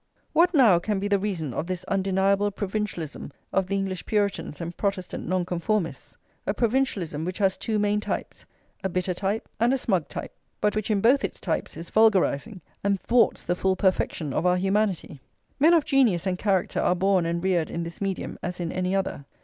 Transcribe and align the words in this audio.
What, 0.33 0.51
now, 0.55 0.79
can 0.79 0.97
be 0.99 1.07
the 1.07 1.19
reason 1.19 1.53
of 1.53 1.67
this 1.67 1.83
undeniable 1.83 2.49
provincialism 2.49 3.31
of 3.53 3.67
the 3.67 3.75
English 3.75 4.07
Puritans 4.07 4.59
and 4.59 4.75
Protestant 4.75 5.27
Nonconformists, 5.27 6.17
a 6.47 6.55
provincialism 6.55 7.23
which 7.23 7.37
has 7.37 7.55
two 7.55 7.77
main 7.77 7.99
types, 7.99 8.47
a 8.83 8.89
bitter 8.89 9.13
type 9.13 9.47
and 9.59 9.75
a 9.75 9.77
smug 9.77 10.07
type, 10.07 10.33
but 10.59 10.75
which 10.75 10.89
in 10.89 11.01
both 11.01 11.23
its 11.23 11.39
types 11.39 11.77
is 11.77 11.91
vulgarising, 11.91 12.61
and 12.83 12.99
thwarts 12.99 13.45
the 13.45 13.53
full 13.53 13.75
perfection 13.75 14.33
of 14.33 14.43
our 14.43 14.57
humanity? 14.57 15.21
Men 15.59 15.75
of 15.75 15.85
genius 15.85 16.25
and 16.25 16.39
character 16.39 16.79
are 16.79 16.95
born 16.95 17.27
and 17.27 17.43
reared 17.43 17.69
in 17.69 17.83
this 17.83 18.01
medium 18.01 18.39
as 18.41 18.59
in 18.59 18.71
any 18.71 18.95
other. 18.95 19.25